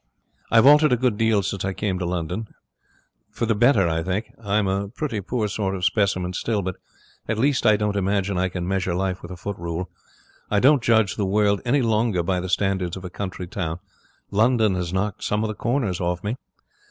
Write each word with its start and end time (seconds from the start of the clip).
I've 0.49 0.65
altered 0.65 0.91
a 0.91 0.97
good 0.97 1.15
deal 1.15 1.43
since 1.43 1.63
I 1.63 1.73
came 1.73 1.99
to 1.99 2.07
London. 2.07 2.47
For 3.29 3.45
the 3.45 3.53
better, 3.53 3.87
I 3.87 4.01
think. 4.01 4.33
I'm 4.43 4.67
a 4.67 4.87
pretty 4.87 5.21
poor 5.21 5.47
sort 5.47 5.75
of 5.75 5.85
specimen 5.85 6.33
still, 6.33 6.63
but 6.63 6.77
at 7.27 7.37
least 7.37 7.67
I 7.67 7.77
don't 7.77 7.95
imagine 7.95 8.35
I 8.35 8.49
can 8.49 8.67
measure 8.67 8.95
life 8.95 9.21
with 9.21 9.29
a 9.29 9.37
foot 9.37 9.59
rule. 9.59 9.91
I 10.49 10.59
don't 10.59 10.81
judge 10.81 11.17
the 11.17 11.25
world 11.27 11.61
any 11.65 11.83
longer 11.83 12.23
by 12.23 12.39
the 12.39 12.49
standards 12.49 12.97
of 12.97 13.05
a 13.05 13.11
country 13.11 13.45
town. 13.45 13.77
London 14.31 14.73
has 14.73 14.91
knocked 14.91 15.23
some 15.23 15.43
of 15.43 15.49
the 15.49 15.53
corners 15.53 16.01
off 16.01 16.23
me. 16.23 16.35